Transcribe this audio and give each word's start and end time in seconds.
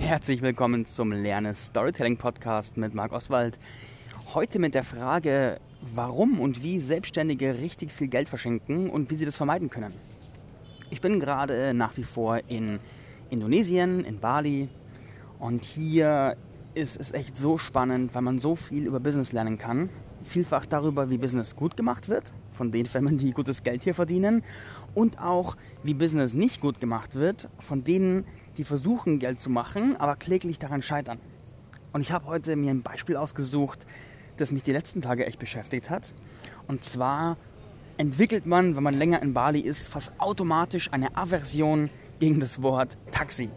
Herzlich 0.00 0.40
willkommen 0.40 0.86
zum 0.86 1.12
Lerne 1.12 1.54
Storytelling 1.54 2.16
Podcast 2.16 2.78
mit 2.78 2.94
Marc 2.94 3.12
Oswald. 3.12 3.60
Heute 4.34 4.58
mit 4.58 4.74
der 4.74 4.82
Frage, 4.82 5.60
warum 5.94 6.40
und 6.40 6.64
wie 6.64 6.80
Selbstständige 6.80 7.58
richtig 7.58 7.92
viel 7.92 8.08
Geld 8.08 8.28
verschenken 8.28 8.88
und 8.88 9.10
wie 9.10 9.16
sie 9.16 9.26
das 9.26 9.36
vermeiden 9.36 9.68
können. 9.68 9.92
Ich 10.88 11.02
bin 11.02 11.20
gerade 11.20 11.74
nach 11.74 11.98
wie 11.98 12.02
vor 12.02 12.40
in 12.48 12.80
Indonesien, 13.28 14.04
in 14.04 14.18
Bali 14.18 14.68
und 15.38 15.64
hier 15.64 16.34
ist 16.74 16.98
es 16.98 17.12
echt 17.12 17.36
so 17.36 17.58
spannend, 17.58 18.14
weil 18.14 18.22
man 18.22 18.38
so 18.38 18.56
viel 18.56 18.86
über 18.86 19.00
Business 19.00 19.32
lernen 19.32 19.58
kann. 19.58 19.90
Vielfach 20.24 20.64
darüber, 20.64 21.10
wie 21.10 21.18
Business 21.18 21.54
gut 21.54 21.76
gemacht 21.76 22.08
wird, 22.08 22.32
von 22.52 22.72
den 22.72 22.86
Firmen, 22.86 23.18
die 23.18 23.32
gutes 23.32 23.62
Geld 23.62 23.84
hier 23.84 23.94
verdienen 23.94 24.42
und 24.94 25.20
auch, 25.20 25.56
wie 25.82 25.94
Business 25.94 26.32
nicht 26.32 26.62
gut 26.62 26.80
gemacht 26.80 27.16
wird, 27.16 27.48
von 27.60 27.84
denen, 27.84 28.24
die 28.56 28.64
versuchen, 28.64 29.18
Geld 29.18 29.40
zu 29.40 29.50
machen, 29.50 29.96
aber 29.96 30.16
kläglich 30.16 30.58
daran 30.58 30.82
scheitern. 30.82 31.18
Und 31.92 32.00
ich 32.02 32.12
habe 32.12 32.26
heute 32.26 32.56
mir 32.56 32.70
ein 32.70 32.82
Beispiel 32.82 33.16
ausgesucht, 33.16 33.86
das 34.36 34.52
mich 34.52 34.62
die 34.62 34.72
letzten 34.72 35.02
Tage 35.02 35.26
echt 35.26 35.38
beschäftigt 35.38 35.90
hat. 35.90 36.14
Und 36.68 36.82
zwar 36.82 37.36
entwickelt 37.96 38.46
man, 38.46 38.76
wenn 38.76 38.82
man 38.82 38.98
länger 38.98 39.22
in 39.22 39.34
Bali 39.34 39.60
ist, 39.60 39.88
fast 39.88 40.12
automatisch 40.18 40.92
eine 40.92 41.16
Aversion 41.16 41.90
gegen 42.18 42.40
das 42.40 42.62
Wort 42.62 42.96
Taxi. 43.10 43.50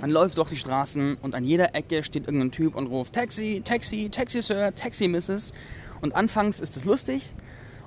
Man 0.00 0.10
läuft 0.10 0.36
durch 0.36 0.50
die 0.50 0.56
Straßen 0.56 1.16
und 1.16 1.34
an 1.34 1.44
jeder 1.44 1.74
Ecke 1.74 2.04
steht 2.04 2.26
irgendein 2.26 2.52
Typ 2.52 2.74
und 2.74 2.88
ruft 2.88 3.14
Taxi, 3.14 3.62
Taxi, 3.64 4.08
Taxi 4.10 4.42
Sir, 4.42 4.74
Taxi 4.74 5.08
Mrs. 5.08 5.52
Und 6.00 6.14
anfangs 6.14 6.60
ist 6.60 6.76
es 6.76 6.84
lustig, 6.84 7.34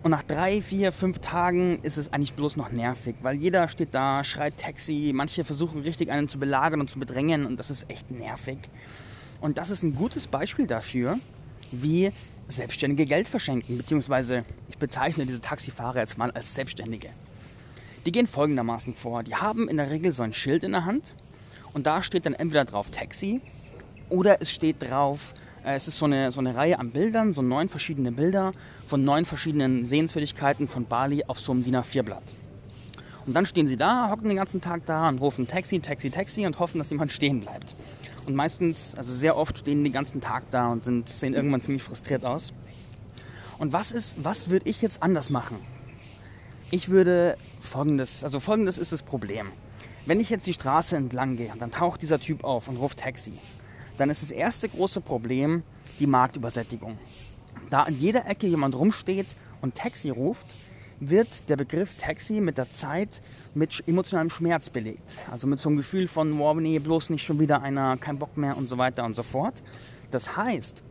und 0.04 0.12
nach 0.12 0.24
drei, 0.24 0.62
vier, 0.62 0.92
fünf 0.92 1.20
Tagen 1.20 1.80
ist 1.84 1.98
es 1.98 2.12
eigentlich 2.12 2.34
bloß 2.34 2.56
noch 2.56 2.72
nervig, 2.72 3.16
weil 3.22 3.36
jeder 3.36 3.70
steht 3.70 3.94
da, 3.94 4.24
schreit 4.24 4.58
Taxi, 4.58 5.12
manche 5.14 5.44
versuchen 5.44 5.82
richtig 5.82 6.10
einen 6.10 6.28
zu 6.28 6.40
belagern 6.40 6.82
und 6.82 6.90
zu 6.90 6.98
bedrängen 6.98 7.46
und 7.46 7.60
das 7.60 7.70
ist 7.70 7.90
echt 7.90 8.10
nervig. 8.10 8.58
Und 9.42 9.58
das 9.58 9.70
ist 9.70 9.84
ein 9.84 9.96
gutes 9.96 10.28
Beispiel 10.28 10.66
dafür, 10.66 11.20
wie 11.72 12.12
Selbstständige 12.48 13.06
Geld 13.06 13.28
verschenken, 13.28 13.78
beziehungsweise 13.78 14.44
ich 14.70 14.78
bezeichne 14.78 15.26
diese 15.26 15.42
Taxifahrer 15.42 16.00
jetzt 16.00 16.18
mal 16.18 16.32
als 16.32 16.54
Selbstständige. 16.54 17.10
Die 18.06 18.12
gehen 18.12 18.28
folgendermaßen 18.28 18.96
vor. 18.96 19.22
Die 19.22 19.36
haben 19.36 19.70
in 19.70 19.78
der 19.78 19.92
Regel 19.92 20.12
so 20.12 20.24
ein 20.24 20.34
Schild 20.34 20.64
in 20.64 20.72
der 20.72 20.86
Hand 20.86 21.14
und 21.74 21.86
da 21.86 22.02
steht 22.02 22.26
dann 22.26 22.34
entweder 22.34 22.66
drauf 22.66 22.90
Taxi 22.90 23.40
oder 24.10 24.42
es 24.42 24.52
steht 24.52 24.78
drauf 24.82 25.34
es 25.64 25.88
ist 25.88 25.98
so 25.98 26.06
eine, 26.06 26.32
so 26.32 26.40
eine 26.40 26.56
Reihe 26.56 26.80
an 26.80 26.92
Bildern, 26.92 27.34
so 27.34 27.42
neun 27.42 27.70
verschiedene 27.70 28.12
Bilder 28.12 28.54
von 28.88 29.04
neun 29.04 29.26
verschiedenen 29.26 29.86
Sehenswürdigkeiten 29.86 30.68
von 30.68 30.86
Bali 30.86 31.24
auf 31.28 31.40
so 31.40 31.52
einem 31.52 31.64
DIN 31.64 31.76
A4-Blatt. 31.76 32.24
Und 33.26 33.36
dann 33.36 33.46
stehen 33.46 33.68
sie 33.68 33.78
da, 33.78 34.10
hocken 34.10 34.28
den 34.28 34.38
ganzen 34.38 34.62
Tag 34.62 34.86
da 34.88 35.08
und 35.08 35.20
rufen 35.20 35.48
Taxi, 35.48 35.80
Taxi, 35.80 36.10
Taxi 36.10 36.46
und 36.46 36.58
hoffen, 36.60 36.80
dass 36.80 36.90
jemand 36.90 37.12
stehen 37.12 37.42
bleibt. 37.42 37.76
Und 38.26 38.36
meistens, 38.36 38.96
also 38.96 39.12
sehr 39.12 39.38
oft 39.38 39.60
stehen 39.60 39.80
die 39.80 39.90
den 39.90 39.94
ganzen 39.94 40.22
Tag 40.22 40.44
da 40.52 40.68
und 40.68 40.84
sind, 40.84 41.08
sehen 41.10 41.34
irgendwann 41.34 41.62
ziemlich 41.62 41.84
frustriert 41.84 42.26
aus. 42.26 42.54
Und 43.60 43.74
was 43.74 43.92
ist, 43.92 44.24
was 44.24 44.50
würde 44.50 44.68
ich 44.68 44.82
jetzt 44.82 45.04
anders 45.04 45.30
machen? 45.30 45.58
Ich 46.72 46.90
würde 46.90 47.38
folgendes, 47.60 48.24
also 48.24 48.40
folgendes 48.40 48.78
ist 48.80 48.92
das 48.92 49.04
Problem. 49.04 49.48
Wenn 50.08 50.20
ich 50.20 50.32
jetzt 50.32 50.48
die 50.48 50.54
Straße 50.54 50.96
entlang 50.96 51.38
gehe 51.38 51.52
und 51.52 51.62
dann 51.62 51.72
taucht 51.72 52.02
dieser 52.02 52.20
Typ 52.20 52.44
auf 52.44 52.68
und 52.68 52.78
ruft 52.78 53.00
Taxi, 53.00 53.34
dann 53.98 54.10
ist 54.10 54.22
das 54.22 54.32
erste 54.32 54.70
große 54.70 55.02
Problem 55.02 55.64
die 56.00 56.08
Marktübersättigung. 56.08 56.98
Da 57.70 57.84
an 57.84 57.98
jeder 57.98 58.26
Ecke 58.28 58.48
jemand 58.48 58.76
rumsteht 58.76 59.28
und 59.62 59.76
Taxi 59.76 60.10
ruft, 60.10 60.48
wird 61.00 61.50
der 61.50 61.58
Begriff 61.58 61.96
Taxi 61.98 62.42
mit 62.42 62.58
der 62.58 62.70
Zeit 62.70 63.22
mit 63.56 63.84
emotionalem 63.88 64.30
Schmerz 64.30 64.70
belegt. 64.70 65.20
Also 65.32 65.48
mit 65.48 65.60
so 65.60 65.70
einem 65.70 65.78
Gefühl 65.78 66.08
von, 66.08 66.38
wow, 66.38 66.56
nee, 66.56 66.78
bloß 66.80 67.10
nicht 67.10 67.24
schon 67.24 67.40
wieder 67.40 67.64
einer, 67.64 67.98
kein 67.98 68.20
Bock 68.20 68.38
mehr 68.38 68.56
und 68.56 68.70
so 68.70 68.78
weiter 68.78 69.04
und 69.04 69.16
so 69.16 69.24
fort. 69.24 69.64
Das 70.12 70.38
heißt, 70.38 70.84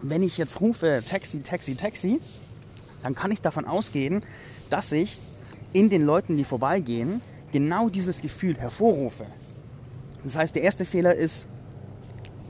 wenn 0.00 0.22
ich 0.22 0.38
jetzt 0.38 0.60
rufe 0.60 1.02
Taxi, 1.06 1.40
Taxi, 1.40 1.74
Taxi, 1.74 2.20
dann 3.02 3.14
kann 3.14 3.32
ich 3.32 3.42
davon 3.42 3.64
ausgehen, 3.64 4.24
dass 4.70 4.92
ich 4.92 5.18
in 5.72 5.90
den 5.90 6.04
Leuten, 6.04 6.36
die 6.36 6.44
vorbeigehen, 6.44 7.20
genau 7.50 7.88
dieses 7.88 8.20
Gefühl 8.20 8.58
hervorrufe. 8.58 9.26
Das 10.22 10.36
heißt, 10.36 10.54
der 10.54 10.62
erste 10.62 10.84
Fehler 10.84 11.14
ist, 11.14 11.48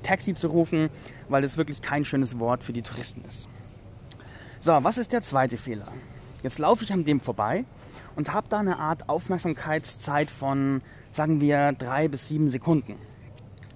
Taxi 0.02 0.34
zu 0.34 0.48
rufen, 0.48 0.90
weil 1.28 1.44
es 1.44 1.56
wirklich 1.56 1.82
kein 1.82 2.04
schönes 2.04 2.38
Wort 2.38 2.64
für 2.64 2.72
die 2.72 2.82
Touristen 2.82 3.24
ist. 3.24 3.48
So, 4.60 4.72
was 4.82 4.98
ist 4.98 5.12
der 5.12 5.22
zweite 5.22 5.56
Fehler? 5.56 5.88
Jetzt 6.42 6.58
laufe 6.58 6.84
ich 6.84 6.92
an 6.92 7.04
dem 7.04 7.20
vorbei 7.20 7.64
und 8.16 8.32
habe 8.32 8.48
da 8.48 8.58
eine 8.58 8.78
Art 8.78 9.08
Aufmerksamkeitszeit 9.08 10.30
von, 10.30 10.82
sagen 11.10 11.40
wir, 11.40 11.72
drei 11.72 12.08
bis 12.08 12.28
sieben 12.28 12.48
Sekunden. 12.48 12.96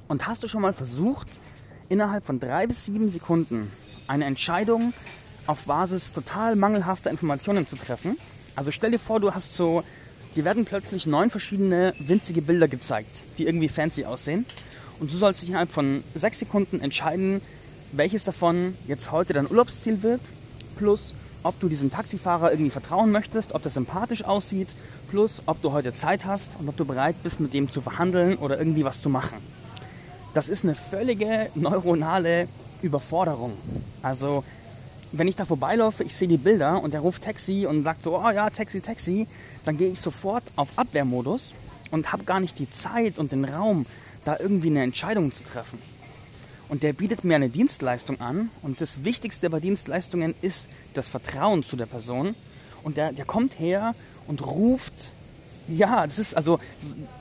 Und 0.09 0.27
hast 0.27 0.43
du 0.43 0.49
schon 0.49 0.63
mal 0.63 0.73
versucht, 0.73 1.29
innerhalb 1.89 2.25
von 2.25 2.39
drei 2.41 2.67
bis 2.67 2.85
sieben 2.85 3.11
Sekunden 3.11 3.71
eine 4.07 4.25
Entscheidung 4.25 4.93
auf 5.47 5.65
Basis 5.65 6.13
total 6.13 6.57
mangelhafter 6.57 7.11
Informationen 7.11 7.67
zu 7.67 7.77
treffen? 7.77 8.17
Also 8.55 8.71
stell 8.71 8.91
dir 8.91 8.99
vor, 8.99 9.21
du 9.21 9.35
hast 9.35 9.57
so, 9.57 9.83
die 10.35 10.45
werden 10.45 10.65
plötzlich 10.65 11.07
neun 11.07 11.31
verschiedene 11.31 11.95
winzige 11.99 12.43
Bilder 12.43 12.69
gezeigt, 12.69 13.23
die 13.39 13.47
irgendwie 13.47 13.69
fancy 13.69 14.05
aussehen. 14.05 14.47
Und 14.99 15.13
du 15.13 15.17
sollst 15.17 15.43
dich 15.43 15.51
innerhalb 15.51 15.71
von 15.71 16.03
sechs 16.15 16.39
Sekunden 16.39 16.81
entscheiden, 16.81 17.41
welches 17.93 18.25
davon 18.25 18.75
jetzt 18.87 19.13
heute 19.13 19.33
dein 19.33 19.49
Urlaubsziel 19.49 20.03
wird, 20.03 20.21
plus 20.77 21.15
ob 21.43 21.59
du 21.61 21.69
diesem 21.69 21.91
Taxifahrer 21.91 22.51
irgendwie 22.51 22.71
vertrauen 22.71 23.13
möchtest, 23.13 23.55
ob 23.55 23.63
das 23.63 23.75
sympathisch 23.75 24.25
aussieht, 24.25 24.75
plus 25.11 25.43
ob 25.47 25.63
du 25.63 25.73
heute 25.73 25.93
Zeit 25.93 26.25
hast 26.25 26.59
und 26.59 26.69
ob 26.69 26.77
du 26.77 26.85
bereit 26.85 27.15
bist, 27.23 27.39
mit 27.41 27.55
dem 27.55 27.71
zu 27.71 27.81
verhandeln 27.81 28.37
oder 28.37 28.59
irgendwie 28.59 28.85
was 28.85 29.01
zu 29.01 29.09
machen. 29.09 29.39
Das 30.35 30.49
ist 30.49 30.65
eine 30.65 30.75
völlige 30.75 31.51
neuronale 31.55 32.49
Überforderung. 32.83 33.53
Also, 34.03 34.45
wenn 35.13 35.29
ich 35.29 35.37
da 35.37 35.45
vorbeilaufe, 35.45 36.03
ich 36.03 36.17
sehe 36.17 36.29
die 36.29 36.37
Bilder 36.37 36.83
und 36.83 36.93
der 36.93 37.01
ruft 37.01 37.23
Taxi 37.23 37.67
und 37.67 37.85
sagt 37.85 38.03
so, 38.03 38.19
oh 38.19 38.31
ja, 38.31 38.51
Taxi, 38.51 38.81
Taxi, 38.81 39.27
dann 39.65 39.79
gehe 39.79 39.93
ich 39.93 40.01
sofort 40.01 40.43
auf 40.57 40.69
Abwehrmodus 40.77 41.55
und 41.91 42.13
habe 42.13 42.25
gar 42.25 42.41
nicht 42.41 42.59
die 42.59 42.71
Zeit 42.71 43.19
und 43.19 43.33
den 43.33 43.45
Raum, 43.45 43.87
da 44.27 44.37
irgendwie 44.39 44.69
eine 44.69 44.83
Entscheidung 44.83 45.33
zu 45.33 45.45
treffen. 45.45 45.79
Und 46.69 46.83
der 46.83 46.93
bietet 46.93 47.23
mir 47.23 47.37
eine 47.37 47.49
Dienstleistung 47.49 48.21
an. 48.21 48.51
Und 48.63 48.81
das 48.81 49.05
Wichtigste 49.05 49.49
bei 49.51 49.61
Dienstleistungen 49.61 50.35
ist 50.43 50.69
das 50.95 51.07
Vertrauen 51.09 51.63
zu 51.63 51.77
der 51.77 51.87
Person. 51.87 52.35
Und 52.83 52.97
der, 52.97 53.13
der 53.13 53.25
kommt 53.25 53.59
her 53.59 53.95
und 54.27 54.45
ruft, 54.45 55.13
ja, 55.69 56.05
das 56.05 56.19
ist 56.19 56.37
also, 56.37 56.59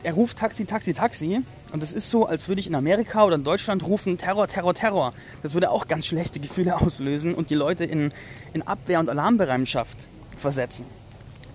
er 0.04 0.14
ruft 0.14 0.38
Taxi, 0.38 0.66
Taxi, 0.66 0.94
Taxi. 0.94 1.42
Und 1.72 1.84
das 1.84 1.94
ist 1.94 2.10
so, 2.10 2.26
als 2.26 2.48
würde 2.48 2.62
ich 2.62 2.68
in 2.68 2.76
Amerika 2.76 3.24
oder 3.24 3.36
in 3.36 3.44
Deutschland 3.44 3.86
rufen 3.86 4.18
Terror, 4.18 4.48
Terror, 4.48 4.74
Terror. 4.74 5.14
Das 5.44 5.54
würde 5.54 5.70
auch 5.70 5.88
ganz 5.88 6.08
schlechte 6.08 6.40
Gefühle 6.40 6.76
auslösen 6.82 7.36
und 7.36 7.52
die 7.52 7.56
Leute 7.56 7.86
in, 7.86 8.12
in 8.54 8.64
Abwehr- 8.64 9.00
und 9.00 9.10
Alarmbereitschaft 9.10 10.08
versetzen. 10.38 10.86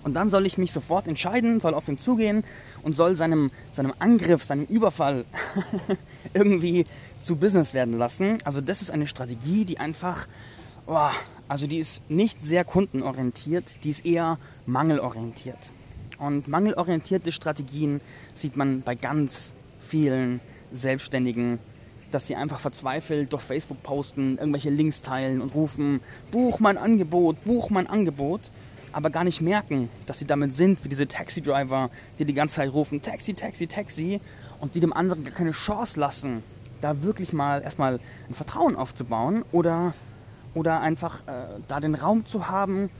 Und 0.02 0.14
dann 0.14 0.30
soll 0.30 0.46
ich 0.46 0.58
mich 0.58 0.72
sofort 0.72 1.08
entscheiden, 1.08 1.60
soll 1.60 1.74
auf 1.74 1.88
ihn 1.88 1.98
zugehen 1.98 2.44
und 2.82 2.94
soll 2.94 3.16
seinem, 3.16 3.50
seinem 3.72 3.92
Angriff, 3.98 4.44
seinem 4.44 4.64
Überfall 4.64 5.24
irgendwie 6.34 6.86
zu 7.22 7.36
Business 7.36 7.74
werden 7.74 7.98
lassen. 7.98 8.38
Also 8.44 8.60
das 8.60 8.82
ist 8.82 8.90
eine 8.90 9.06
Strategie, 9.06 9.64
die 9.64 9.78
einfach, 9.78 10.26
oh, 10.86 11.10
also 11.48 11.66
die 11.66 11.78
ist 11.78 12.08
nicht 12.10 12.42
sehr 12.42 12.64
kundenorientiert, 12.64 13.64
die 13.84 13.90
ist 13.90 14.06
eher 14.06 14.38
mangelorientiert. 14.66 15.72
Und 16.18 16.48
mangelorientierte 16.48 17.32
Strategien 17.32 18.00
sieht 18.34 18.56
man 18.56 18.82
bei 18.82 18.94
ganz 18.94 19.52
vielen 19.80 20.40
Selbstständigen, 20.72 21.58
dass 22.10 22.26
sie 22.26 22.36
einfach 22.36 22.60
verzweifelt 22.60 23.32
durch 23.32 23.42
Facebook 23.42 23.82
posten, 23.82 24.36
irgendwelche 24.38 24.70
Links 24.70 25.02
teilen 25.02 25.40
und 25.40 25.54
rufen, 25.54 26.00
buch 26.30 26.60
mein 26.60 26.76
Angebot, 26.76 27.42
buch 27.44 27.70
mein 27.70 27.86
Angebot 27.86 28.42
aber 28.92 29.10
gar 29.10 29.24
nicht 29.24 29.40
merken, 29.40 29.88
dass 30.06 30.18
sie 30.18 30.26
damit 30.26 30.54
sind, 30.54 30.84
wie 30.84 30.88
diese 30.88 31.06
Taxi-Driver, 31.06 31.90
die 32.18 32.24
die 32.24 32.34
ganze 32.34 32.56
Zeit 32.56 32.72
rufen, 32.72 33.02
Taxi, 33.02 33.34
Taxi, 33.34 33.66
Taxi, 33.66 34.20
und 34.60 34.74
die 34.74 34.80
dem 34.80 34.92
anderen 34.92 35.24
gar 35.24 35.32
keine 35.32 35.52
Chance 35.52 35.98
lassen, 35.98 36.42
da 36.80 37.02
wirklich 37.02 37.32
mal 37.32 37.62
erstmal 37.62 38.00
ein 38.28 38.34
Vertrauen 38.34 38.76
aufzubauen 38.76 39.44
oder, 39.52 39.94
oder 40.54 40.80
einfach 40.80 41.20
äh, 41.26 41.60
da 41.68 41.80
den 41.80 41.94
Raum 41.94 42.26
zu 42.26 42.48
haben, 42.48 42.90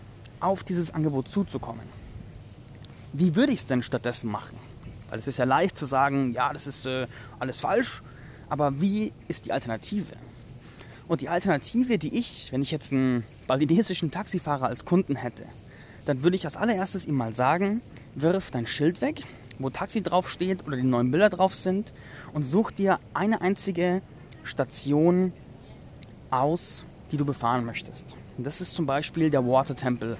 auf 0.40 0.64
dieses 0.64 0.92
Angebot 0.92 1.28
zuzukommen. 1.28 1.84
Wie 3.12 3.36
würde 3.36 3.52
ich 3.52 3.60
es 3.60 3.66
denn 3.66 3.82
stattdessen 3.82 4.30
machen? 4.30 4.56
Weil 5.10 5.18
es 5.18 5.26
ist 5.26 5.38
ja 5.38 5.44
leicht 5.44 5.76
zu 5.76 5.86
sagen, 5.86 6.32
ja, 6.34 6.52
das 6.52 6.66
ist 6.66 6.86
äh, 6.86 7.06
alles 7.38 7.60
falsch, 7.60 8.02
aber 8.48 8.80
wie 8.80 9.12
ist 9.28 9.44
die 9.44 9.52
Alternative? 9.52 10.12
Und 11.08 11.20
die 11.20 11.28
Alternative, 11.28 11.98
die 11.98 12.16
ich, 12.16 12.52
wenn 12.52 12.62
ich 12.62 12.70
jetzt 12.70 12.92
einen 12.92 13.24
balinesischen 13.48 14.12
Taxifahrer 14.12 14.66
als 14.66 14.84
Kunden 14.84 15.16
hätte, 15.16 15.44
dann 16.10 16.24
würde 16.24 16.34
ich 16.34 16.44
als 16.44 16.56
allererstes 16.56 17.06
ihm 17.06 17.14
mal 17.14 17.32
sagen, 17.32 17.82
wirf 18.16 18.50
dein 18.50 18.66
Schild 18.66 19.00
weg, 19.00 19.22
wo 19.60 19.70
Taxi 19.70 20.02
draufsteht 20.02 20.66
oder 20.66 20.76
die 20.76 20.82
neuen 20.82 21.12
Bilder 21.12 21.30
drauf 21.30 21.54
sind 21.54 21.94
und 22.34 22.42
such 22.42 22.72
dir 22.72 22.98
eine 23.14 23.42
einzige 23.42 24.02
Station 24.42 25.32
aus, 26.28 26.82
die 27.12 27.16
du 27.16 27.24
befahren 27.24 27.64
möchtest. 27.64 28.04
Und 28.36 28.44
das 28.44 28.60
ist 28.60 28.74
zum 28.74 28.86
Beispiel 28.86 29.30
der 29.30 29.46
Water 29.46 29.76
Temple, 29.76 30.16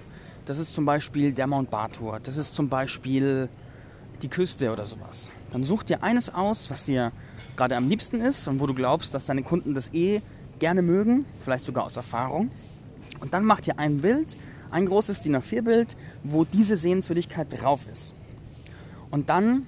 das 0.47 0.59
ist 0.59 0.73
zum 0.77 0.85
Beispiel 0.85 1.33
der 1.33 1.49
Mount 1.49 1.73
Batur, 1.73 2.21
das 2.23 2.37
ist 2.37 2.55
zum 2.55 2.69
Beispiel 2.69 3.49
die 4.23 4.29
Küste 4.29 4.71
oder 4.71 4.87
sowas. 4.87 5.33
Dann 5.51 5.65
such 5.65 5.83
dir 5.83 6.05
eines 6.05 6.33
aus, 6.33 6.71
was 6.71 6.85
dir 6.85 7.11
gerade 7.57 7.77
am 7.77 7.89
liebsten 7.89 8.21
ist 8.21 8.47
und 8.47 8.61
wo 8.61 8.69
du 8.69 8.75
glaubst, 8.75 9.13
dass 9.13 9.27
deine 9.27 9.43
Kunden 9.43 9.75
das 9.75 9.93
eh 9.93 10.23
gerne 10.61 10.83
mögen, 10.83 11.27
vielleicht 11.43 11.65
sogar 11.65 11.83
aus 11.83 11.97
Erfahrung. 11.97 12.53
Und 13.19 13.35
dann 13.35 13.45
mach 13.45 13.61
dir 13.61 13.81
ein 13.81 14.01
Bild, 14.03 14.37
ein 14.71 14.87
großes 14.87 15.23
DIN 15.23 15.37
A4-Bild, 15.37 15.97
wo 16.25 16.45
diese 16.45 16.77
Sehenswürdigkeit 16.77 17.49
drauf 17.51 17.81
ist. 17.91 18.15
Und 19.11 19.29
dann 19.29 19.67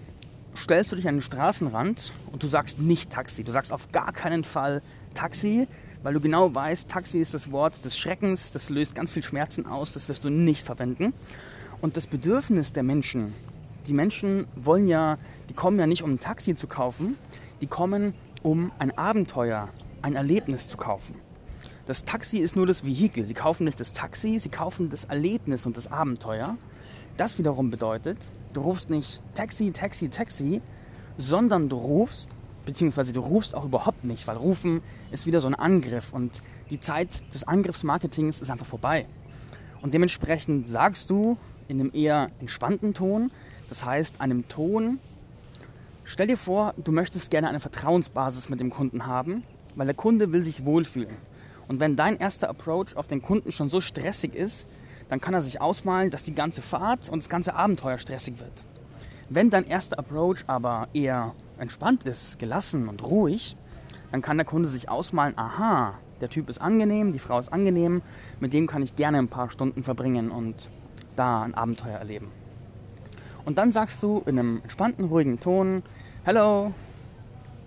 stellst 0.57 0.93
du 0.93 0.97
dich 0.97 1.09
an 1.09 1.17
den 1.17 1.23
Straßenrand 1.23 2.13
und 2.31 2.43
du 2.43 2.49
sagst 2.49 2.79
nicht 2.79 3.11
Taxi. 3.11 3.45
Du 3.45 3.53
sagst 3.53 3.73
auf 3.73 3.91
gar 3.93 4.13
keinen 4.13 4.45
Fall 4.45 4.83
Taxi, 5.15 5.67
weil 6.03 6.15
du 6.15 6.21
genau 6.21 6.55
weißt, 6.55 6.89
Taxi 6.89 7.19
ist 7.19 7.35
das 7.35 7.51
Wort 7.51 7.85
des 7.85 7.97
Schreckens, 7.97 8.53
das 8.53 8.71
löst 8.71 8.95
ganz 8.95 9.11
viel 9.11 9.23
Schmerzen 9.23 9.67
aus, 9.67 9.93
das 9.93 10.09
wirst 10.09 10.25
du 10.25 10.31
nicht 10.31 10.67
verwenden. 10.67 11.13
Und 11.81 11.97
das 11.97 12.07
Bedürfnis 12.07 12.73
der 12.73 12.83
Menschen, 12.83 13.35
die 13.87 13.93
Menschen 13.93 14.47
wollen 14.55 14.89
ja, 14.89 15.19
die 15.49 15.55
kommen 15.55 15.79
ja 15.79 15.87
nicht 15.87 16.03
um 16.03 16.15
ein 16.15 16.21
Taxi 16.21 16.55
zu 16.55 16.67
kaufen, 16.67 17.17
die 17.61 17.67
kommen 17.67 18.15
um 18.43 18.73
ein 18.79 18.97
Abenteuer, 18.97 19.69
ein 20.03 20.15
Erlebnis 20.15 20.69
zu 20.69 20.77
kaufen. 20.77 21.15
Das 21.85 22.05
Taxi 22.05 22.39
ist 22.39 22.55
nur 22.55 22.67
das 22.67 22.85
Vehikel. 22.85 23.27
Sie 23.27 23.35
kaufen 23.35 23.65
nicht 23.65 23.81
das 23.81 23.93
Taxi, 23.93 24.39
sie 24.39 24.51
kaufen 24.51 24.89
das 24.89 25.05
Erlebnis 25.05 25.67
und 25.67 25.77
das 25.77 25.91
Abenteuer. 25.91 26.57
Das 27.17 27.39
wiederum 27.39 27.71
bedeutet, 27.71 28.29
du 28.55 28.61
rufst 28.61 28.89
nicht 28.89 29.21
Taxi, 29.35 29.73
Taxi, 29.73 30.09
Taxi, 30.09 30.63
sondern 31.19 31.69
du 31.69 31.77
rufst, 31.77 32.31
beziehungsweise 32.65 33.13
du 33.13 33.21
rufst 33.21 33.57
auch 33.57 33.65
überhaupt 33.65 34.05
nicht, 34.05 34.29
weil 34.29 34.37
rufen 34.37 34.81
ist 35.11 35.27
wieder 35.27 35.41
so 35.41 35.49
ein 35.49 35.57
Angriff 35.57 36.13
und 36.13 36.41
die 36.71 36.79
Zeit 36.79 37.09
des 37.35 37.49
Angriffsmarketings 37.49 38.41
ist 38.41 38.51
einfach 38.51 38.67
vorbei. 38.67 39.07
Und 39.83 39.93
dementsprechend 39.93 40.69
sagst 40.69 41.11
du 41.11 41.37
in 41.67 41.81
einem 41.81 41.91
eher 41.93 42.31
entspannten 42.39 42.95
Ton, 42.95 43.33
das 43.69 43.85
heißt 43.85 44.21
einem 44.21 44.47
Ton, 44.49 45.01
stell 46.05 46.29
dir 46.29 46.37
vor, 46.37 46.75
du 46.77 46.93
möchtest 46.93 47.33
gerne 47.33 47.49
eine 47.49 47.59
Vertrauensbasis 47.59 48.49
mit 48.49 48.61
dem 48.61 48.71
Kunden 48.71 49.07
haben, 49.07 49.43
weil 49.75 49.87
der 49.87 49.97
Kunde 49.97 50.31
will 50.31 50.45
sich 50.45 50.65
wohlfühlen. 50.65 51.32
Und 51.73 51.81
wenn 51.81 51.97
dein 51.97 52.19
erster 52.19 52.51
Approach 52.51 52.97
auf 52.97 53.07
den 53.07 53.23
Kunden 53.23 53.51
schon 53.51 53.71
so 53.71 53.81
stressig 53.81 54.35
ist, 54.35 54.67
dann 55.09 55.23
kann 55.23 55.33
er 55.33 55.41
sich 55.41 55.59
ausmalen, 55.59 56.11
dass 56.11 56.23
die 56.23 56.35
ganze 56.35 56.61
Fahrt 56.61 57.09
und 57.09 57.21
das 57.23 57.31
ganze 57.31 57.55
Abenteuer 57.55 57.97
stressig 57.97 58.41
wird. 58.41 58.65
Wenn 59.31 59.49
dein 59.49 59.65
erster 59.65 59.99
Approach 59.99 60.45
aber 60.49 60.89
eher 60.93 61.35
entspannt 61.59 62.05
ist, 62.05 62.39
gelassen 62.39 62.91
und 62.91 63.03
ruhig, 63.03 63.57
dann 64.11 64.21
kann 64.21 64.37
der 64.37 64.45
Kunde 64.45 64.69
sich 64.69 64.91
ausmalen, 64.91 65.33
aha, 65.39 65.95
der 66.21 66.29
Typ 66.29 66.51
ist 66.51 66.61
angenehm, 66.61 67.15
die 67.15 67.19
Frau 67.19 67.39
ist 67.39 67.51
angenehm, 67.51 68.03
mit 68.39 68.53
dem 68.53 68.67
kann 68.67 68.83
ich 68.83 68.95
gerne 68.95 69.17
ein 69.17 69.29
paar 69.29 69.49
Stunden 69.49 69.83
verbringen 69.83 70.31
und 70.31 70.69
da 71.17 71.41
ein 71.41 71.55
Abenteuer 71.55 71.97
erleben. 71.97 72.31
Und 73.47 73.57
dann 73.57 73.73
sagst 73.73 74.03
du 74.03 74.23
in 74.27 74.39
einem 74.39 74.61
entspannten, 74.63 75.07
ruhigen 75.07 75.41
Ton, 75.41 75.83
Hello, 76.25 76.75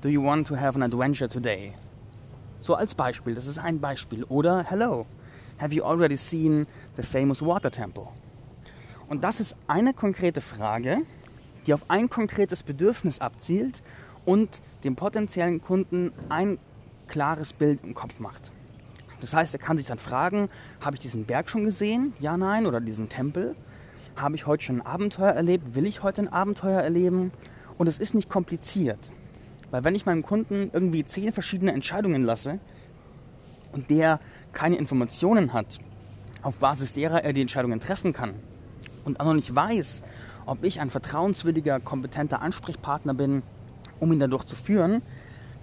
do 0.01 0.09
you 0.09 0.23
want 0.23 0.45
to 0.45 0.55
have 0.55 0.75
an 0.75 0.83
adventure 0.83 1.27
today? 1.27 1.73
So 2.65 2.73
als 2.73 2.95
Beispiel, 2.95 3.35
das 3.35 3.45
ist 3.45 3.59
ein 3.59 3.79
Beispiel. 3.79 4.23
Oder 4.23 4.63
Hello, 4.67 5.05
Have 5.59 5.71
you 5.71 5.83
already 5.83 6.17
seen 6.17 6.65
the 6.95 7.03
famous 7.03 7.39
water 7.39 7.69
temple? 7.69 8.07
Und 9.07 9.23
das 9.23 9.39
ist 9.39 9.55
eine 9.67 9.93
konkrete 9.93 10.41
Frage, 10.41 11.03
die 11.67 11.75
auf 11.75 11.85
ein 11.89 12.09
konkretes 12.09 12.63
Bedürfnis 12.63 13.19
abzielt 13.19 13.83
und 14.25 14.63
dem 14.83 14.95
potenziellen 14.95 15.61
Kunden 15.61 16.11
ein 16.29 16.57
klares 17.07 17.53
Bild 17.53 17.83
im 17.83 17.93
Kopf 17.93 18.19
macht. 18.19 18.51
Das 19.21 19.35
heißt, 19.35 19.53
er 19.53 19.59
kann 19.59 19.77
sich 19.77 19.85
dann 19.85 19.99
fragen, 19.99 20.49
habe 20.81 20.95
ich 20.95 21.01
diesen 21.01 21.25
Berg 21.25 21.51
schon 21.51 21.65
gesehen? 21.65 22.13
Ja, 22.19 22.35
nein. 22.35 22.65
Oder 22.65 22.81
diesen 22.81 23.09
Tempel? 23.09 23.55
Habe 24.15 24.37
ich 24.37 24.47
heute 24.47 24.63
schon 24.63 24.81
ein 24.81 24.87
Abenteuer 24.87 25.33
erlebt? 25.33 25.75
Will 25.75 25.85
ich 25.85 26.01
heute 26.01 26.23
ein 26.23 26.33
Abenteuer 26.33 26.81
erleben? 26.81 27.31
Und 27.77 27.85
es 27.85 27.99
ist 27.99 28.15
nicht 28.15 28.27
kompliziert. 28.27 29.11
Weil 29.71 29.83
wenn 29.83 29.95
ich 29.95 30.05
meinem 30.05 30.23
Kunden 30.23 30.69
irgendwie 30.73 31.05
zehn 31.05 31.33
verschiedene 31.33 31.73
Entscheidungen 31.73 32.23
lasse 32.23 32.59
und 33.71 33.89
der 33.89 34.19
keine 34.53 34.77
Informationen 34.77 35.53
hat, 35.53 35.79
auf 36.41 36.57
Basis 36.57 36.93
derer 36.93 37.23
er 37.23 37.33
die 37.33 37.41
Entscheidungen 37.41 37.79
treffen 37.79 38.13
kann 38.13 38.35
und 39.03 39.19
auch 39.19 39.25
noch 39.25 39.33
nicht 39.33 39.53
weiß, 39.53 40.03
ob 40.45 40.63
ich 40.63 40.79
ein 40.79 40.89
vertrauenswürdiger, 40.89 41.79
kompetenter 41.79 42.41
Ansprechpartner 42.41 43.13
bin, 43.13 43.41
um 43.99 44.11
ihn 44.13 44.19
dadurch 44.19 44.45
zu 44.45 44.55
führen, 44.55 45.01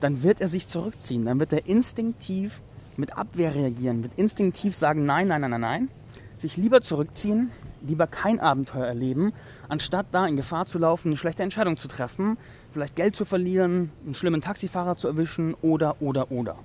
dann 0.00 0.22
wird 0.22 0.40
er 0.40 0.48
sich 0.48 0.66
zurückziehen. 0.66 1.24
Dann 1.24 1.38
wird 1.38 1.52
er 1.52 1.66
instinktiv 1.66 2.60
mit 2.96 3.16
Abwehr 3.16 3.54
reagieren, 3.54 4.02
wird 4.02 4.14
instinktiv 4.16 4.76
sagen, 4.76 5.04
nein, 5.04 5.28
nein, 5.28 5.40
nein, 5.40 5.50
nein, 5.52 5.60
nein, 5.60 5.88
sich 6.36 6.56
lieber 6.56 6.82
zurückziehen, 6.82 7.50
lieber 7.86 8.06
kein 8.06 8.40
Abenteuer 8.40 8.86
erleben, 8.86 9.32
anstatt 9.68 10.06
da 10.12 10.26
in 10.26 10.36
Gefahr 10.36 10.66
zu 10.66 10.78
laufen, 10.78 11.08
eine 11.08 11.16
schlechte 11.16 11.42
Entscheidung 11.42 11.76
zu 11.76 11.88
treffen, 11.88 12.38
vielleicht 12.70 12.96
Geld 12.96 13.16
zu 13.16 13.24
verlieren, 13.24 13.90
einen 14.04 14.14
schlimmen 14.14 14.40
Taxifahrer 14.40 14.96
zu 14.96 15.08
erwischen 15.08 15.54
oder, 15.62 16.00
oder, 16.00 16.30
oder. 16.30 16.56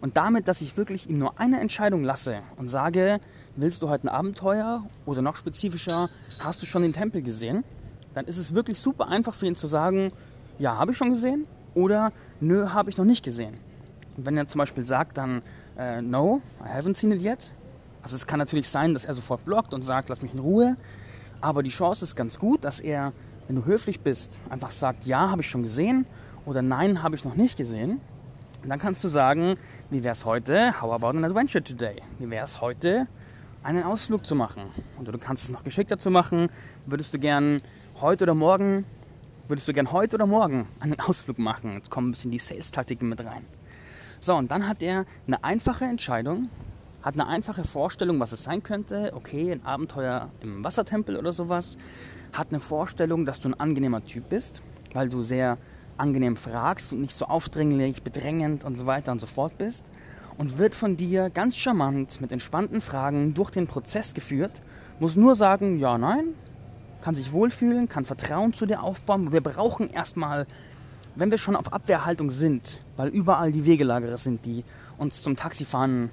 Und 0.00 0.16
damit, 0.16 0.46
dass 0.48 0.60
ich 0.60 0.76
wirklich 0.76 1.08
ihm 1.08 1.18
nur 1.18 1.40
eine 1.40 1.60
Entscheidung 1.60 2.04
lasse 2.04 2.38
und 2.56 2.68
sage, 2.68 3.18
willst 3.56 3.82
du 3.82 3.88
heute 3.88 4.04
ein 4.04 4.08
Abenteuer 4.08 4.84
oder 5.06 5.22
noch 5.22 5.36
spezifischer, 5.36 6.08
hast 6.40 6.62
du 6.62 6.66
schon 6.66 6.82
den 6.82 6.92
Tempel 6.92 7.22
gesehen? 7.22 7.64
Dann 8.14 8.26
ist 8.26 8.38
es 8.38 8.54
wirklich 8.54 8.78
super 8.78 9.08
einfach 9.08 9.34
für 9.34 9.46
ihn 9.46 9.56
zu 9.56 9.66
sagen, 9.66 10.12
ja, 10.58 10.76
habe 10.76 10.92
ich 10.92 10.96
schon 10.96 11.10
gesehen 11.10 11.46
oder 11.74 12.12
nö, 12.40 12.68
habe 12.70 12.90
ich 12.90 12.96
noch 12.96 13.04
nicht 13.04 13.24
gesehen. 13.24 13.58
Und 14.16 14.26
wenn 14.26 14.36
er 14.36 14.46
zum 14.46 14.58
Beispiel 14.58 14.84
sagt 14.84 15.18
dann, 15.18 15.42
äh, 15.78 16.00
no, 16.00 16.40
I 16.64 16.78
haven't 16.78 16.96
seen 16.96 17.10
it 17.12 17.22
yet. 17.22 17.52
Also 18.06 18.14
es 18.14 18.28
kann 18.28 18.38
natürlich 18.38 18.68
sein, 18.68 18.94
dass 18.94 19.04
er 19.04 19.14
sofort 19.14 19.44
blockt 19.44 19.74
und 19.74 19.82
sagt, 19.82 20.10
lass 20.10 20.22
mich 20.22 20.32
in 20.32 20.38
Ruhe. 20.38 20.76
Aber 21.40 21.64
die 21.64 21.70
Chance 21.70 22.04
ist 22.04 22.14
ganz 22.14 22.38
gut, 22.38 22.62
dass 22.62 22.78
er, 22.78 23.12
wenn 23.48 23.56
du 23.56 23.64
höflich 23.64 23.98
bist, 23.98 24.38
einfach 24.48 24.70
sagt, 24.70 25.06
ja, 25.06 25.28
habe 25.28 25.42
ich 25.42 25.50
schon 25.50 25.64
gesehen 25.64 26.06
oder 26.44 26.62
nein, 26.62 27.02
habe 27.02 27.16
ich 27.16 27.24
noch 27.24 27.34
nicht 27.34 27.56
gesehen. 27.56 28.00
Und 28.62 28.68
dann 28.68 28.78
kannst 28.78 29.02
du 29.02 29.08
sagen, 29.08 29.56
wie 29.90 30.04
wäre 30.04 30.12
es 30.12 30.24
heute? 30.24 30.80
How 30.80 30.92
about 30.92 31.18
an 31.18 31.24
adventure 31.24 31.64
today? 31.64 31.96
Wie 32.20 32.30
wäre 32.30 32.44
es 32.44 32.60
heute, 32.60 33.08
einen 33.64 33.82
Ausflug 33.82 34.24
zu 34.24 34.36
machen? 34.36 34.62
Und 35.00 35.08
du 35.08 35.18
kannst 35.18 35.42
es 35.42 35.50
noch 35.50 35.64
geschickter 35.64 35.98
zu 35.98 36.12
machen. 36.12 36.48
Würdest 36.86 37.12
du 37.12 37.18
gern 37.18 37.60
heute 38.00 38.22
oder 38.22 38.34
morgen, 38.34 38.84
würdest 39.48 39.66
du 39.66 39.72
gern 39.72 39.90
heute 39.90 40.14
oder 40.14 40.26
morgen 40.26 40.68
einen 40.78 41.00
Ausflug 41.00 41.40
machen? 41.40 41.72
Jetzt 41.72 41.90
kommen 41.90 42.10
ein 42.10 42.12
bisschen 42.12 42.30
die 42.30 42.38
Sales-Taktiken 42.38 43.08
mit 43.08 43.24
rein. 43.24 43.44
So, 44.20 44.36
und 44.36 44.52
dann 44.52 44.68
hat 44.68 44.80
er 44.80 45.06
eine 45.26 45.42
einfache 45.42 45.86
Entscheidung, 45.86 46.48
hat 47.06 47.14
eine 47.14 47.28
einfache 47.28 47.62
Vorstellung, 47.62 48.18
was 48.18 48.32
es 48.32 48.42
sein 48.42 48.64
könnte. 48.64 49.12
Okay, 49.14 49.52
ein 49.52 49.64
Abenteuer 49.64 50.28
im 50.40 50.64
Wassertempel 50.64 51.16
oder 51.16 51.32
sowas. 51.32 51.78
Hat 52.32 52.48
eine 52.50 52.58
Vorstellung, 52.58 53.24
dass 53.24 53.38
du 53.38 53.48
ein 53.48 53.54
angenehmer 53.54 54.04
Typ 54.04 54.28
bist, 54.28 54.60
weil 54.92 55.08
du 55.08 55.22
sehr 55.22 55.56
angenehm 55.96 56.36
fragst 56.36 56.92
und 56.92 57.02
nicht 57.02 57.16
so 57.16 57.26
aufdringlich, 57.26 58.02
bedrängend 58.02 58.64
und 58.64 58.74
so 58.74 58.86
weiter 58.86 59.12
und 59.12 59.20
so 59.20 59.28
fort 59.28 59.56
bist 59.56 59.84
und 60.36 60.58
wird 60.58 60.74
von 60.74 60.96
dir 60.96 61.30
ganz 61.30 61.56
charmant 61.56 62.20
mit 62.20 62.32
entspannten 62.32 62.80
Fragen 62.80 63.34
durch 63.34 63.52
den 63.52 63.68
Prozess 63.68 64.12
geführt, 64.12 64.60
muss 64.98 65.14
nur 65.14 65.36
sagen, 65.36 65.78
ja, 65.78 65.98
nein, 65.98 66.34
kann 67.02 67.14
sich 67.14 67.30
wohlfühlen, 67.30 67.88
kann 67.88 68.04
Vertrauen 68.04 68.52
zu 68.52 68.66
dir 68.66 68.82
aufbauen. 68.82 69.30
Wir 69.30 69.42
brauchen 69.42 69.90
erstmal, 69.90 70.48
wenn 71.14 71.30
wir 71.30 71.38
schon 71.38 71.54
auf 71.54 71.72
Abwehrhaltung 71.72 72.32
sind, 72.32 72.80
weil 72.96 73.10
überall 73.10 73.52
die 73.52 73.64
Wegelagerer 73.64 74.18
sind, 74.18 74.44
die 74.44 74.64
uns 74.98 75.22
zum 75.22 75.36
Taxifahren 75.36 76.10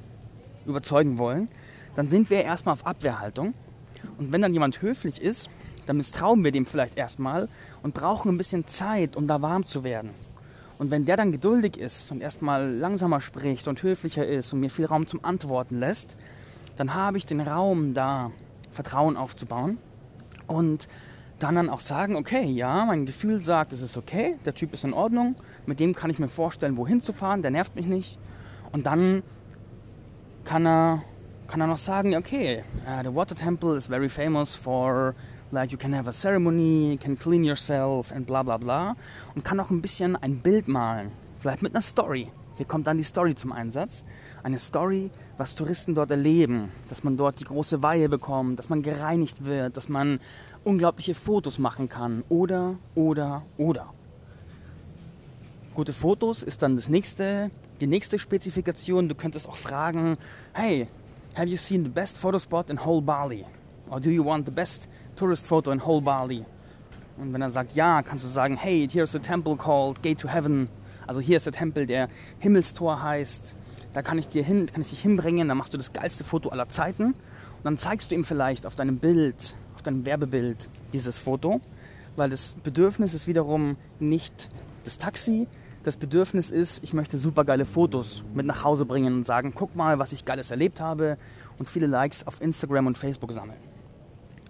überzeugen 0.65 1.17
wollen, 1.17 1.47
dann 1.95 2.07
sind 2.07 2.29
wir 2.29 2.43
erstmal 2.43 2.73
auf 2.73 2.85
Abwehrhaltung. 2.85 3.53
Und 4.17 4.31
wenn 4.31 4.41
dann 4.41 4.53
jemand 4.53 4.81
höflich 4.81 5.21
ist, 5.21 5.49
dann 5.85 5.97
misstrauen 5.97 6.43
wir 6.43 6.51
dem 6.51 6.65
vielleicht 6.65 6.97
erstmal 6.97 7.49
und 7.81 7.93
brauchen 7.93 8.29
ein 8.29 8.37
bisschen 8.37 8.67
Zeit, 8.67 9.15
um 9.15 9.27
da 9.27 9.41
warm 9.41 9.65
zu 9.65 9.83
werden. 9.83 10.11
Und 10.77 10.91
wenn 10.91 11.05
der 11.05 11.17
dann 11.17 11.31
geduldig 11.31 11.77
ist 11.77 12.11
und 12.11 12.21
erstmal 12.21 12.69
langsamer 12.69 13.21
spricht 13.21 13.67
und 13.67 13.83
höflicher 13.83 14.25
ist 14.25 14.51
und 14.53 14.59
mir 14.59 14.69
viel 14.69 14.85
Raum 14.85 15.07
zum 15.07 15.23
Antworten 15.23 15.79
lässt, 15.79 16.17
dann 16.77 16.93
habe 16.93 17.17
ich 17.17 17.25
den 17.25 17.41
Raum 17.41 17.93
da, 17.93 18.31
Vertrauen 18.71 19.15
aufzubauen 19.15 19.77
und 20.47 20.87
dann 21.39 21.55
dann 21.55 21.69
auch 21.69 21.81
sagen, 21.81 22.15
okay, 22.15 22.45
ja, 22.45 22.85
mein 22.85 23.05
Gefühl 23.05 23.41
sagt, 23.41 23.73
es 23.73 23.81
ist 23.81 23.97
okay, 23.97 24.37
der 24.45 24.55
Typ 24.55 24.73
ist 24.73 24.83
in 24.83 24.93
Ordnung, 24.93 25.35
mit 25.65 25.79
dem 25.79 25.93
kann 25.93 26.09
ich 26.09 26.19
mir 26.19 26.29
vorstellen, 26.29 26.77
wohin 26.77 27.01
zu 27.01 27.13
fahren, 27.13 27.41
der 27.41 27.51
nervt 27.51 27.75
mich 27.75 27.85
nicht. 27.85 28.17
Und 28.71 28.85
dann 28.85 29.23
kann 30.43 30.65
er, 30.65 31.03
kann 31.47 31.61
er 31.61 31.67
noch 31.67 31.77
sagen, 31.77 32.15
okay, 32.15 32.63
uh, 32.85 33.03
the 33.03 33.13
Water 33.13 33.35
Temple 33.35 33.75
is 33.75 33.87
very 33.87 34.09
famous 34.09 34.55
for 34.55 35.15
like 35.51 35.71
you 35.71 35.77
can 35.77 35.93
have 35.93 36.07
a 36.07 36.13
ceremony, 36.13 36.91
you 36.91 36.97
can 36.97 37.15
clean 37.15 37.43
yourself 37.43 38.11
and 38.11 38.25
bla 38.25 38.43
bla 38.43 38.57
bla. 38.57 38.95
Und 39.35 39.45
kann 39.45 39.59
auch 39.59 39.69
ein 39.69 39.81
bisschen 39.81 40.15
ein 40.15 40.39
Bild 40.39 40.67
malen, 40.67 41.11
vielleicht 41.37 41.61
mit 41.61 41.73
einer 41.73 41.81
Story. 41.81 42.31
Hier 42.55 42.65
kommt 42.67 42.85
dann 42.85 42.97
die 42.97 43.03
Story 43.03 43.33
zum 43.33 43.51
Einsatz. 43.51 44.03
Eine 44.43 44.59
Story, 44.59 45.09
was 45.37 45.55
Touristen 45.55 45.95
dort 45.95 46.11
erleben, 46.11 46.69
dass 46.89 47.03
man 47.03 47.17
dort 47.17 47.39
die 47.39 47.45
große 47.45 47.81
Weihe 47.81 48.09
bekommt, 48.09 48.59
dass 48.59 48.69
man 48.69 48.83
gereinigt 48.83 49.45
wird, 49.45 49.75
dass 49.75 49.89
man 49.89 50.19
unglaubliche 50.63 51.15
Fotos 51.15 51.57
machen 51.57 51.89
kann. 51.89 52.23
Oder, 52.29 52.75
oder, 52.93 53.43
oder. 53.57 53.93
Gute 55.73 55.93
Fotos 55.93 56.43
ist 56.43 56.61
dann 56.61 56.75
das 56.75 56.89
nächste, 56.89 57.49
die 57.81 57.87
nächste 57.87 58.19
Spezifikation. 58.19 59.09
Du 59.09 59.15
könntest 59.15 59.47
auch 59.47 59.55
fragen, 59.55 60.17
hey, 60.53 60.87
have 61.35 61.47
you 61.47 61.57
seen 61.57 61.83
the 61.83 61.89
best 61.89 62.17
photo 62.17 62.39
spot 62.39 62.69
in 62.69 62.83
whole 62.85 63.01
Bali? 63.01 63.45
Or 63.89 63.99
do 63.99 64.09
you 64.09 64.23
want 64.25 64.45
the 64.45 64.51
best 64.51 64.87
tourist 65.15 65.45
photo 65.45 65.71
in 65.71 65.85
whole 65.85 66.01
Bali? 66.01 66.45
Und 67.17 67.33
wenn 67.33 67.41
er 67.41 67.51
sagt 67.51 67.75
ja, 67.75 68.01
kannst 68.01 68.23
du 68.23 68.27
sagen, 68.27 68.57
hey, 68.57 68.87
here's 68.91 69.15
a 69.15 69.19
temple 69.19 69.55
called 69.55 70.01
Gate 70.01 70.19
to 70.19 70.27
Heaven. 70.27 70.69
Also 71.05 71.19
hier 71.19 71.37
ist 71.37 71.45
der 71.45 71.53
Tempel, 71.53 71.85
der 71.85 72.09
Himmelstor 72.39 73.01
heißt. 73.01 73.55
Da 73.93 74.01
kann 74.01 74.17
ich, 74.17 74.27
dir 74.27 74.43
hin, 74.43 74.65
kann 74.65 74.81
ich 74.81 74.89
dich 74.89 75.01
hinbringen, 75.01 75.47
dann 75.47 75.57
machst 75.57 75.73
du 75.73 75.77
das 75.77 75.93
geilste 75.93 76.23
Foto 76.23 76.49
aller 76.49 76.69
Zeiten. 76.69 77.07
Und 77.07 77.63
dann 77.63 77.77
zeigst 77.77 78.09
du 78.09 78.15
ihm 78.15 78.23
vielleicht 78.23 78.65
auf 78.65 78.75
deinem 78.75 78.97
Bild, 78.97 79.55
auf 79.75 79.83
deinem 79.83 80.05
Werbebild 80.05 80.69
dieses 80.91 81.19
Foto. 81.19 81.61
Weil 82.15 82.29
das 82.29 82.55
Bedürfnis 82.55 83.13
ist 83.13 83.27
wiederum 83.27 83.77
nicht 83.99 84.49
das 84.83 84.97
Taxi. 84.97 85.47
Das 85.83 85.97
Bedürfnis 85.97 86.49
ist, 86.49 86.81
ich 86.81 86.93
möchte 86.93 87.17
super 87.17 87.43
geile 87.43 87.65
Fotos 87.65 88.23
mit 88.33 88.45
nach 88.45 88.63
Hause 88.63 88.85
bringen 88.85 89.13
und 89.15 89.25
sagen, 89.25 89.51
guck 89.53 89.75
mal, 89.75 89.99
was 89.99 90.13
ich 90.13 90.23
geiles 90.23 90.49
erlebt 90.49 90.79
habe 90.79 91.17
und 91.59 91.69
viele 91.69 91.87
Likes 91.87 92.25
auf 92.25 92.41
Instagram 92.41 92.87
und 92.87 92.97
Facebook 92.97 93.33
sammeln. 93.33 93.59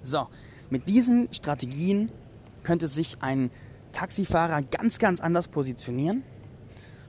So, 0.03 0.27
mit 0.69 0.87
diesen 0.87 1.33
Strategien 1.33 2.11
könnte 2.61 2.85
sich 2.87 3.17
ein 3.21 3.49
Taxifahrer 3.93 4.61
ganz, 4.61 4.99
ganz 4.99 5.19
anders 5.19 5.47
positionieren, 5.47 6.21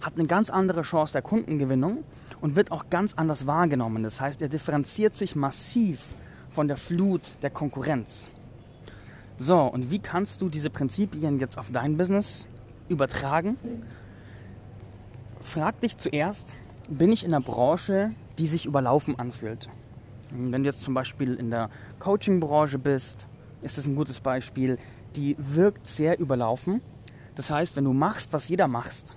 hat 0.00 0.14
eine 0.18 0.26
ganz 0.26 0.48
andere 0.48 0.82
Chance 0.82 1.12
der 1.12 1.22
Kundengewinnung 1.22 2.02
und 2.40 2.56
wird 2.56 2.72
auch 2.72 2.88
ganz 2.88 3.12
anders 3.14 3.46
wahrgenommen. 3.46 4.02
Das 4.02 4.22
heißt, 4.22 4.40
er 4.40 4.48
differenziert 4.48 5.14
sich 5.14 5.36
massiv 5.36 6.14
von 6.48 6.66
der 6.66 6.78
Flut 6.78 7.42
der 7.42 7.50
Konkurrenz. 7.50 8.26
So, 9.36 9.60
und 9.60 9.90
wie 9.90 9.98
kannst 9.98 10.40
du 10.40 10.48
diese 10.48 10.70
Prinzipien 10.70 11.38
jetzt 11.40 11.58
auf 11.58 11.70
dein 11.70 11.98
Business 11.98 12.46
übertragen? 12.88 13.58
Frag 15.44 15.78
dich 15.80 15.98
zuerst, 15.98 16.54
bin 16.88 17.12
ich 17.12 17.22
in 17.22 17.32
einer 17.32 17.44
Branche, 17.44 18.12
die 18.38 18.46
sich 18.46 18.64
überlaufen 18.64 19.18
anfühlt? 19.18 19.68
Wenn 20.30 20.64
du 20.64 20.68
jetzt 20.68 20.82
zum 20.82 20.94
Beispiel 20.94 21.34
in 21.34 21.50
der 21.50 21.68
Coaching-Branche 22.00 22.78
bist, 22.78 23.28
ist 23.60 23.76
das 23.76 23.86
ein 23.86 23.94
gutes 23.94 24.18
Beispiel. 24.20 24.78
Die 25.14 25.36
wirkt 25.38 25.86
sehr 25.86 26.18
überlaufen. 26.18 26.80
Das 27.36 27.50
heißt, 27.50 27.76
wenn 27.76 27.84
du 27.84 27.92
machst, 27.92 28.32
was 28.32 28.48
jeder 28.48 28.66
macht, 28.66 29.14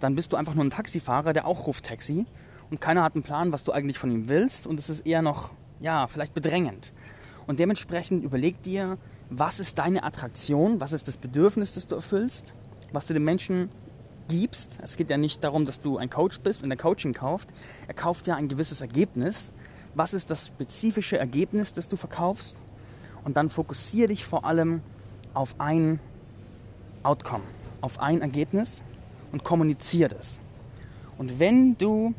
dann 0.00 0.16
bist 0.16 0.32
du 0.32 0.36
einfach 0.36 0.52
nur 0.52 0.64
ein 0.64 0.70
Taxifahrer, 0.70 1.32
der 1.32 1.46
auch 1.46 1.68
ruft 1.68 1.86
Taxi 1.86 2.26
und 2.68 2.80
keiner 2.80 3.04
hat 3.04 3.14
einen 3.14 3.22
Plan, 3.22 3.52
was 3.52 3.64
du 3.64 3.72
eigentlich 3.72 3.98
von 3.98 4.10
ihm 4.10 4.28
willst 4.28 4.66
und 4.66 4.78
es 4.78 4.90
ist 4.90 5.06
eher 5.06 5.22
noch, 5.22 5.52
ja, 5.80 6.08
vielleicht 6.08 6.34
bedrängend. 6.34 6.92
Und 7.46 7.60
dementsprechend 7.60 8.24
überleg 8.24 8.62
dir, 8.62 8.98
was 9.30 9.60
ist 9.60 9.78
deine 9.78 10.02
Attraktion, 10.02 10.80
was 10.80 10.92
ist 10.92 11.06
das 11.06 11.16
Bedürfnis, 11.16 11.74
das 11.74 11.86
du 11.86 11.94
erfüllst, 11.94 12.52
was 12.92 13.06
du 13.06 13.14
den 13.14 13.24
Menschen 13.24 13.70
gibst. 14.28 14.78
Es 14.82 14.96
geht 14.96 15.10
ja 15.10 15.16
nicht 15.16 15.42
darum, 15.44 15.64
dass 15.64 15.80
du 15.80 15.98
ein 15.98 16.10
Coach 16.10 16.40
bist 16.40 16.62
und 16.62 16.68
der 16.68 16.78
Coaching 16.78 17.12
kauft. 17.12 17.48
Er 17.88 17.94
kauft 17.94 18.26
ja 18.26 18.36
ein 18.36 18.48
gewisses 18.48 18.80
Ergebnis 18.80 19.52
was 19.96 20.12
ist 20.12 20.30
das 20.30 20.48
spezifische 20.48 21.18
Ergebnis, 21.18 21.72
das 21.72 21.88
du 21.88 21.96
verkaufst 21.96 22.56
und 23.24 23.38
dann 23.38 23.48
fokussiere 23.48 24.08
dich 24.08 24.26
vor 24.26 24.44
allem 24.44 24.82
auf 25.32 25.54
ein 25.58 25.98
Outcome, 27.02 27.44
auf 27.80 27.98
ein 27.98 28.20
Ergebnis 28.20 28.82
und 29.32 29.42
kommuniziere 29.42 30.10
das. 30.10 30.38
Und 31.16 31.40
wenn 31.40 31.78
du 31.78 32.14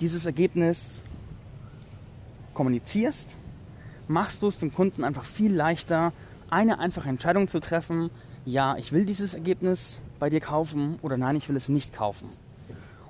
dieses 0.00 0.26
Ergebnis 0.26 1.02
kommunizierst, 2.52 3.36
machst 4.06 4.42
du 4.42 4.48
es 4.48 4.58
dem 4.58 4.72
Kunden 4.72 5.04
einfach 5.04 5.24
viel 5.24 5.54
leichter, 5.54 6.12
eine 6.50 6.78
einfache 6.80 7.08
Entscheidung 7.08 7.48
zu 7.48 7.60
treffen, 7.60 8.10
ja, 8.44 8.76
ich 8.76 8.92
will 8.92 9.06
dieses 9.06 9.32
Ergebnis 9.32 10.02
bei 10.18 10.30
dir 10.30 10.40
kaufen 10.40 10.98
oder 11.02 11.16
nein, 11.16 11.36
ich 11.36 11.48
will 11.48 11.56
es 11.56 11.68
nicht 11.68 11.92
kaufen. 11.92 12.28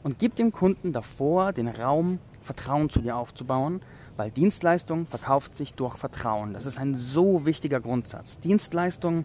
Und 0.03 0.19
gib 0.19 0.35
dem 0.37 0.53
Kunden 0.53 0.93
davor 0.93 1.53
den 1.53 1.69
Raum, 1.69 2.19
Vertrauen 2.41 2.89
zu 2.89 3.01
dir 3.01 3.17
aufzubauen, 3.17 3.81
weil 4.17 4.31
Dienstleistung 4.31 5.07
verkauft 5.07 5.55
sich 5.55 5.75
durch 5.75 5.97
Vertrauen. 5.97 6.53
Das 6.53 6.67
ist 6.67 6.79
ein 6.79 6.95
so 6.95 7.47
wichtiger 7.47 7.81
Grundsatz. 7.81 8.41
Dienstleistung 8.41 9.25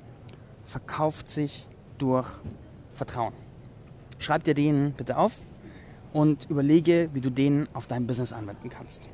verkauft 0.64 1.30
sich 1.30 1.68
durch 1.98 2.28
Vertrauen. 2.94 3.34
Schreib 4.20 4.44
dir 4.44 4.54
den 4.54 4.94
bitte 4.94 5.18
auf 5.18 5.42
und 6.14 6.50
überlege, 6.50 7.10
wie 7.14 7.22
du 7.22 7.30
den 7.30 7.68
auf 7.74 7.88
dein 7.88 8.08
Business 8.08 8.34
anwenden 8.34 8.70
kannst. 8.70 9.08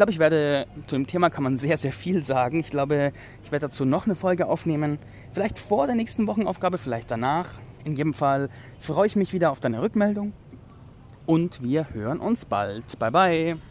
Ich 0.00 0.02
glaube, 0.02 0.12
ich 0.12 0.18
werde 0.18 0.66
zu 0.86 0.96
dem 0.96 1.06
Thema 1.06 1.28
kann 1.28 1.44
man 1.44 1.58
sehr, 1.58 1.76
sehr 1.76 1.92
viel 1.92 2.24
sagen. 2.24 2.60
Ich 2.60 2.68
glaube, 2.68 3.12
ich 3.42 3.52
werde 3.52 3.66
dazu 3.66 3.84
noch 3.84 4.06
eine 4.06 4.14
Folge 4.14 4.46
aufnehmen. 4.46 4.98
Vielleicht 5.34 5.58
vor 5.58 5.86
der 5.86 5.94
nächsten 5.94 6.26
Wochenaufgabe, 6.26 6.78
vielleicht 6.78 7.10
danach. 7.10 7.50
In 7.84 7.94
jedem 7.94 8.14
Fall 8.14 8.48
freue 8.78 9.08
ich 9.08 9.14
mich 9.14 9.34
wieder 9.34 9.50
auf 9.50 9.60
deine 9.60 9.82
Rückmeldung 9.82 10.32
und 11.26 11.62
wir 11.62 11.92
hören 11.92 12.18
uns 12.18 12.46
bald. 12.46 12.98
Bye 12.98 13.10
bye. 13.10 13.69